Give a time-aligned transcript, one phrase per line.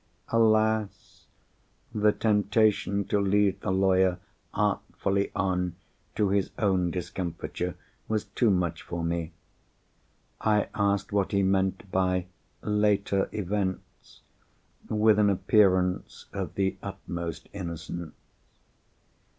[0.29, 1.27] Alas!
[1.93, 4.17] the temptation to lead the lawyer
[4.51, 5.75] artfully on
[6.15, 7.75] to his own discomfiture
[8.07, 9.31] was too much for me.
[10.39, 12.25] I asked what he meant by
[12.63, 18.15] "later events"—with an appearance of the utmost innocence.